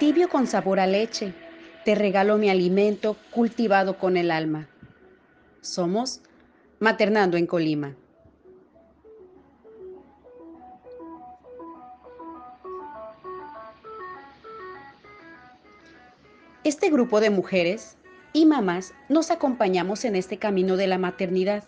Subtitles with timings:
[0.00, 1.34] tibio con sabor a leche,
[1.84, 4.66] te regalo mi alimento cultivado con el alma.
[5.60, 6.22] Somos
[6.78, 7.94] Maternando en Colima.
[16.64, 17.98] Este grupo de mujeres
[18.32, 21.62] y mamás nos acompañamos en este camino de la maternidad,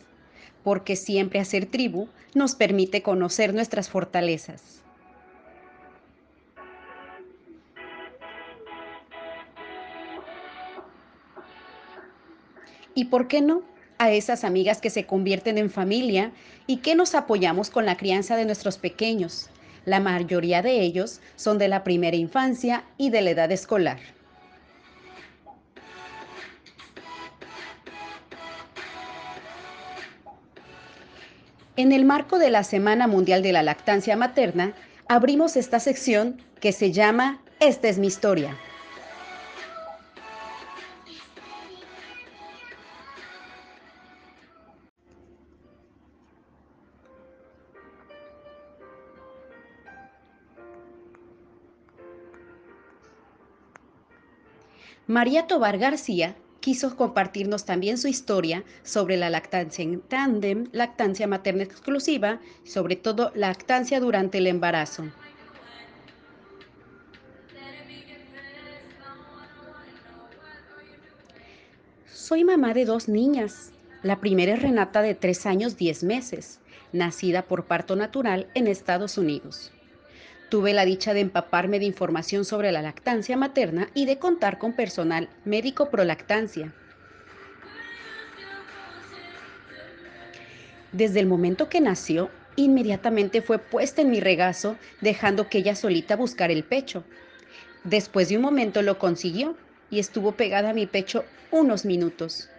[0.65, 4.82] porque siempre hacer tribu nos permite conocer nuestras fortalezas.
[12.95, 13.63] ¿Y por qué no?
[13.99, 16.33] A esas amigas que se convierten en familia
[16.67, 19.49] y que nos apoyamos con la crianza de nuestros pequeños.
[19.85, 23.99] La mayoría de ellos son de la primera infancia y de la edad escolar.
[31.77, 34.75] En el marco de la Semana Mundial de la Lactancia Materna,
[35.09, 38.57] abrimos esta sección que se llama Esta es mi historia.
[55.07, 61.65] María Tobar García quiso compartirnos también su historia sobre la lactancia en tándem, lactancia materna
[61.65, 65.05] exclusiva, sobre todo lactancia durante el embarazo.
[72.07, 73.73] Soy mamá de dos niñas.
[74.03, 76.61] La primera es Renata de 3 años 10 meses,
[76.93, 79.73] nacida por parto natural en Estados Unidos.
[80.53, 84.75] Tuve la dicha de empaparme de información sobre la lactancia materna y de contar con
[84.75, 86.71] personal médico pro lactancia.
[90.93, 96.17] Desde el momento que nació, inmediatamente fue puesta en mi regazo, dejando que ella solita
[96.17, 97.03] buscara el pecho.
[97.85, 99.57] Después de un momento lo consiguió
[99.91, 102.51] y estuvo pegada a mi pecho unos minutos.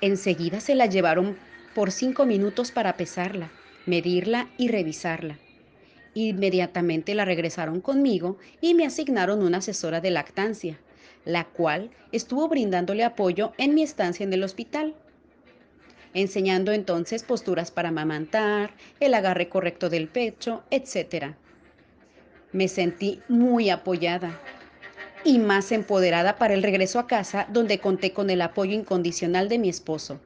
[0.00, 1.36] Enseguida se la llevaron
[1.72, 3.48] por cinco minutos para pesarla
[3.90, 5.38] medirla y revisarla.
[6.14, 10.78] Inmediatamente la regresaron conmigo y me asignaron una asesora de lactancia,
[11.24, 14.94] la cual estuvo brindándole apoyo en mi estancia en el hospital,
[16.14, 21.34] enseñando entonces posturas para amamantar, el agarre correcto del pecho, etc.
[22.52, 24.40] Me sentí muy apoyada
[25.24, 29.58] y más empoderada para el regreso a casa donde conté con el apoyo incondicional de
[29.58, 30.20] mi esposo.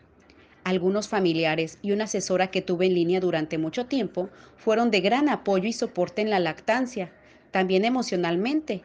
[0.64, 5.28] Algunos familiares y una asesora que tuve en línea durante mucho tiempo fueron de gran
[5.28, 7.12] apoyo y soporte en la lactancia,
[7.50, 8.82] también emocionalmente.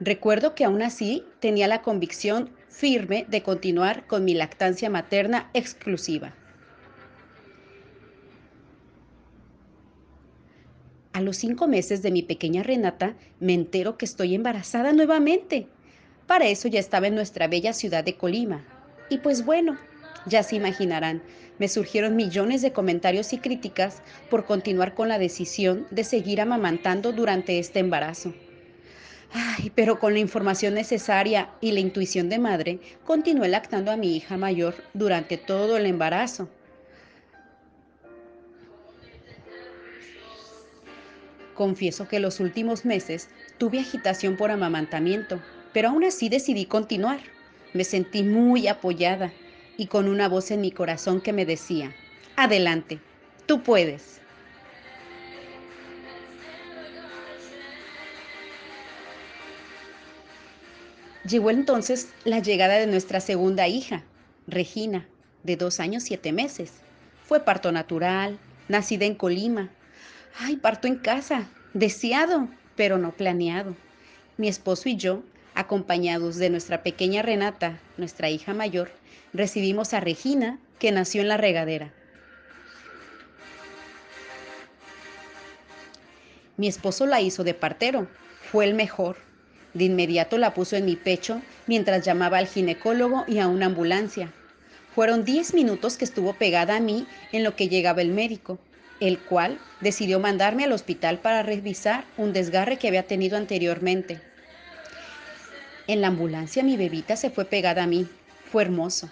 [0.00, 6.32] Recuerdo que aún así tenía la convicción firme de continuar con mi lactancia materna exclusiva.
[11.12, 15.68] A los cinco meses de mi pequeña Renata, me entero que estoy embarazada nuevamente.
[16.28, 18.62] Para eso ya estaba en nuestra bella ciudad de Colima.
[19.08, 19.78] Y pues bueno,
[20.26, 21.22] ya se imaginarán,
[21.58, 27.12] me surgieron millones de comentarios y críticas por continuar con la decisión de seguir amamantando
[27.12, 28.34] durante este embarazo.
[29.32, 34.14] Ay, pero con la información necesaria y la intuición de madre, continué lactando a mi
[34.14, 36.50] hija mayor durante todo el embarazo.
[41.54, 45.40] Confieso que los últimos meses tuve agitación por amamantamiento
[45.72, 47.20] pero aún así decidí continuar.
[47.74, 49.32] Me sentí muy apoyada
[49.76, 51.94] y con una voz en mi corazón que me decía,
[52.36, 53.00] adelante,
[53.46, 54.20] tú puedes.
[61.28, 64.02] Llegó entonces la llegada de nuestra segunda hija,
[64.46, 65.06] Regina,
[65.42, 66.72] de dos años siete meses.
[67.24, 69.68] Fue parto natural, nacida en Colima.
[70.38, 73.76] Ay, parto en casa, deseado, pero no planeado.
[74.38, 75.22] Mi esposo y yo
[75.58, 78.92] acompañados de nuestra pequeña Renata, nuestra hija mayor,
[79.32, 81.92] recibimos a Regina, que nació en la regadera.
[86.56, 88.06] Mi esposo la hizo de partero,
[88.52, 89.16] fue el mejor.
[89.74, 94.32] De inmediato la puso en mi pecho mientras llamaba al ginecólogo y a una ambulancia.
[94.94, 98.60] Fueron 10 minutos que estuvo pegada a mí en lo que llegaba el médico,
[99.00, 104.27] el cual decidió mandarme al hospital para revisar un desgarre que había tenido anteriormente.
[105.88, 108.06] En la ambulancia mi bebita se fue pegada a mí.
[108.52, 109.08] Fue hermoso.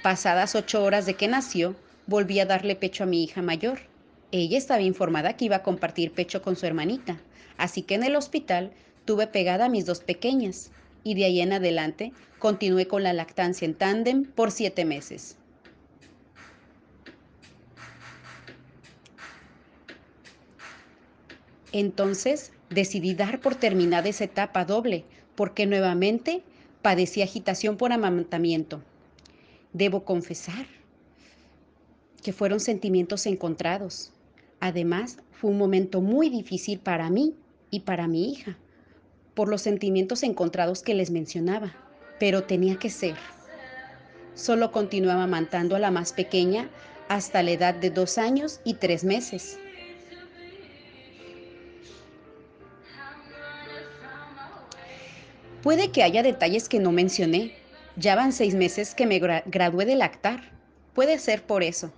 [0.00, 1.74] Pasadas ocho horas de que nació,
[2.06, 3.80] volví a darle pecho a mi hija mayor.
[4.30, 7.18] Ella estaba informada que iba a compartir pecho con su hermanita,
[7.56, 8.70] así que en el hospital
[9.06, 10.70] tuve pegada a mis dos pequeñas
[11.02, 15.36] y de ahí en adelante continué con la lactancia en tándem por siete meses.
[21.72, 25.04] Entonces decidí dar por terminada esa etapa doble
[25.38, 26.42] porque nuevamente
[26.82, 28.82] padecí agitación por amamantamiento.
[29.72, 30.66] Debo confesar
[32.24, 34.10] que fueron sentimientos encontrados.
[34.58, 37.36] Además, fue un momento muy difícil para mí
[37.70, 38.58] y para mi hija,
[39.34, 41.72] por los sentimientos encontrados que les mencionaba,
[42.18, 43.14] pero tenía que ser.
[44.34, 46.68] Solo continuaba amamantando a la más pequeña
[47.08, 49.56] hasta la edad de dos años y tres meses.
[55.68, 57.52] Puede que haya detalles que no mencioné.
[57.94, 60.40] Ya van seis meses que me gradué de lactar.
[60.94, 61.92] Puede ser por eso.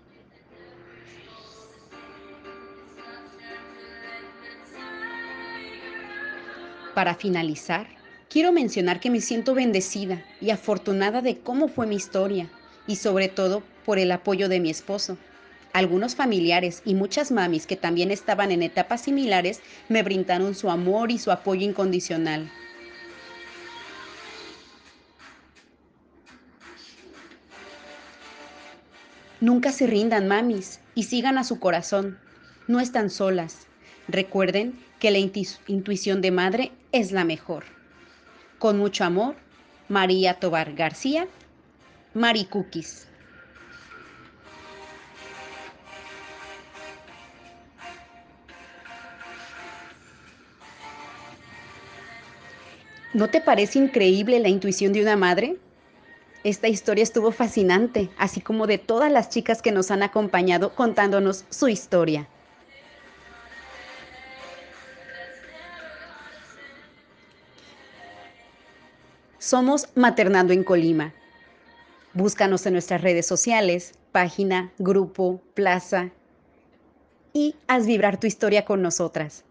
[6.97, 7.87] Para finalizar,
[8.29, 12.51] quiero mencionar que me siento bendecida y afortunada de cómo fue mi historia
[12.89, 15.17] y sobre todo por el apoyo de mi esposo.
[15.73, 21.13] Algunos familiares y muchas mamis que también estaban en etapas similares me brindaron su amor
[21.13, 22.51] y su apoyo incondicional.
[29.41, 32.19] Nunca se rindan, mamis, y sigan a su corazón.
[32.69, 33.67] No están solas.
[34.07, 37.65] Recuerden que la intuición de madre es la mejor.
[38.59, 39.37] Con mucho amor,
[39.89, 41.27] María Tobar García,
[42.13, 43.07] Mari Cookies.
[53.15, 55.57] ¿No te parece increíble la intuición de una madre?
[56.43, 61.45] Esta historia estuvo fascinante, así como de todas las chicas que nos han acompañado contándonos
[61.51, 62.27] su historia.
[69.39, 71.13] Somos Maternando en Colima.
[72.15, 76.11] Búscanos en nuestras redes sociales, página, grupo, plaza
[77.35, 79.45] y haz vibrar tu historia con nosotras.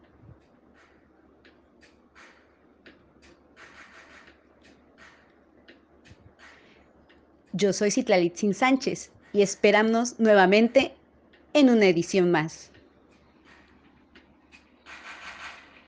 [7.59, 10.93] Yo soy Citlalitzin Sánchez y esperamos nuevamente
[11.51, 12.68] en una edición más.